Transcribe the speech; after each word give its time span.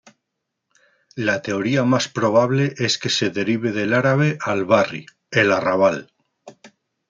La 1.15 1.43
teoría 1.43 1.83
más 1.83 2.07
probable 2.07 2.73
es 2.79 2.97
que 2.97 3.09
se 3.09 3.29
derive 3.29 3.71
del 3.71 3.93
árabe 3.93 4.39
"al-barri", 4.43 5.05
'el 5.29 5.51
arrabal'. 5.51 6.11